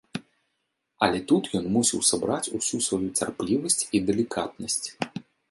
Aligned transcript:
Але 1.07 1.19
тут 1.31 1.49
ён 1.59 1.65
мусіў 1.75 2.01
сабраць 2.11 2.51
усю 2.61 2.81
сваю 2.87 3.09
цярплівасць 3.19 3.79
і 3.85 3.97
далікатнасць. 4.09 4.83